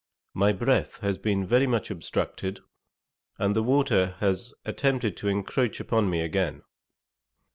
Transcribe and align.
My 0.33 0.51
breath 0.51 1.01
has 1.01 1.19
been 1.19 1.45
very 1.45 1.67
much 1.67 1.91
obstructed, 1.91 2.61
and 3.37 3.55
the 3.55 3.61
water 3.61 4.15
has 4.17 4.51
attempted 4.65 5.15
to 5.17 5.27
encroach 5.27 5.79
upon 5.79 6.09
me 6.09 6.21
again. 6.21 6.63